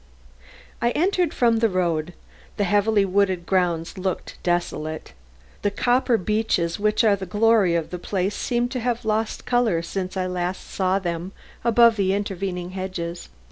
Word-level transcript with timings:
I 0.81 0.89
entered 0.95 1.31
from 1.31 1.57
the 1.57 1.69
road. 1.69 2.15
The 2.57 2.63
heavily 2.63 3.05
wooded 3.05 3.45
grounds 3.45 3.99
looked 3.99 4.39
desolate. 4.41 5.13
The 5.61 5.69
copper 5.69 6.17
beeches 6.17 6.79
which 6.79 7.03
are 7.03 7.15
the 7.15 7.27
glory 7.27 7.75
of 7.75 7.91
the 7.91 7.99
place 7.99 8.33
seemed 8.33 8.71
to 8.71 8.79
have 8.79 9.05
lost 9.05 9.45
color 9.45 9.83
since 9.83 10.17
I 10.17 10.25
last 10.25 10.67
saw 10.67 10.97
them 10.97 11.33
above 11.63 11.97
the 11.97 12.15
intervening 12.15 12.71
hedges. 12.71 13.29